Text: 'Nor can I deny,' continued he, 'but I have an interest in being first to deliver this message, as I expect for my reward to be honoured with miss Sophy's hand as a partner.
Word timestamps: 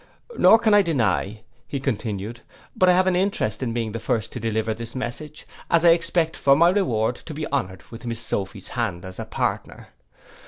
'Nor 0.35 0.57
can 0.57 0.73
I 0.73 0.81
deny,' 0.81 1.43
continued 1.69 2.37
he, 2.37 2.43
'but 2.75 2.89
I 2.89 2.93
have 2.93 3.05
an 3.05 3.15
interest 3.15 3.61
in 3.61 3.71
being 3.71 3.93
first 3.93 4.31
to 4.31 4.39
deliver 4.39 4.73
this 4.73 4.95
message, 4.95 5.45
as 5.69 5.85
I 5.85 5.91
expect 5.91 6.35
for 6.35 6.55
my 6.55 6.69
reward 6.69 7.17
to 7.17 7.35
be 7.35 7.45
honoured 7.51 7.83
with 7.91 8.07
miss 8.07 8.19
Sophy's 8.19 8.69
hand 8.69 9.05
as 9.05 9.19
a 9.19 9.25
partner. 9.25 9.89